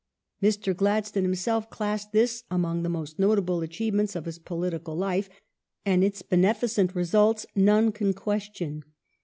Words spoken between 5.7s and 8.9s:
and its beneficent results none can question.